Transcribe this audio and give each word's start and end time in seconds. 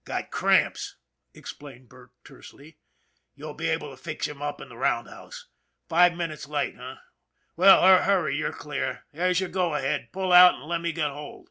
"Got 0.04 0.30
cramps," 0.30 0.96
explained 1.32 1.88
Burke 1.88 2.12
tersely." 2.22 2.76
You'll 3.34 3.54
be 3.54 3.70
able 3.70 3.88
to 3.90 3.96
fix 3.96 4.28
him 4.28 4.42
up 4.42 4.60
in 4.60 4.68
the 4.68 4.76
roundhouse. 4.76 5.46
Five 5.88 6.12
minutes 6.14 6.46
late, 6.46 6.74
h'm? 6.74 6.98
Well, 7.56 7.80
hurry, 8.02 8.36
you're 8.36 8.52
clear. 8.52 9.06
There's 9.14 9.40
your 9.40 9.48
* 9.48 9.48
go 9.48 9.74
ahead.' 9.74 10.10
Pull 10.12 10.34
out 10.34 10.56
and 10.56 10.64
let 10.64 10.82
me 10.82 10.92
get 10.92 11.10
hold." 11.10 11.48